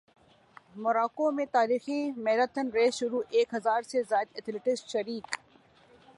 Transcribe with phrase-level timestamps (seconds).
[0.75, 5.25] موراکو میں تاریخی marathon race شروع ایک ہزار سے زائد ایتھلیٹس شریک